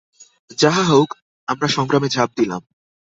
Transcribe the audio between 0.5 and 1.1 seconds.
যাহা হউক